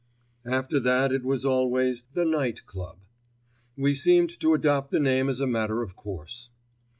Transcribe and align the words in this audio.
After 0.47 0.79
that 0.79 1.11
it 1.13 1.21
was 1.23 1.45
always 1.45 2.05
"The 2.13 2.25
Night 2.25 2.65
Club." 2.65 2.97
We 3.77 3.93
seemed 3.93 4.31
to 4.39 4.55
adopt 4.55 4.89
the 4.89 4.99
name 4.99 5.29
as 5.29 5.39
a 5.39 5.45
matter 5.45 5.83
of 5.83 5.95
course. 5.95 6.49